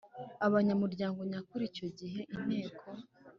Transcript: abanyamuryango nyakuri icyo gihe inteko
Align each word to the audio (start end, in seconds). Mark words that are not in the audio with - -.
abanyamuryango 0.47 1.19
nyakuri 1.31 1.63
icyo 1.71 1.87
gihe 1.97 2.21
inteko 2.35 2.85